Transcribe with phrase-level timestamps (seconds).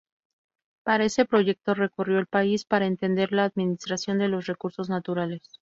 [0.83, 5.43] Para ese proyecto recorrió el país para entender la administración de los recursos naturales.